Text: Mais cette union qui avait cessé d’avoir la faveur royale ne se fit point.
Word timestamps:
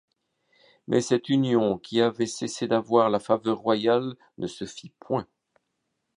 Mais 0.87 0.99
cette 0.99 1.29
union 1.29 1.77
qui 1.77 2.01
avait 2.01 2.25
cessé 2.25 2.67
d’avoir 2.67 3.11
la 3.11 3.19
faveur 3.19 3.59
royale 3.59 4.15
ne 4.39 4.47
se 4.47 4.65
fit 4.65 4.91
point. 4.99 5.27